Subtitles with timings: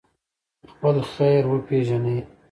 [0.71, 2.19] خپل خیر وپېژنئ.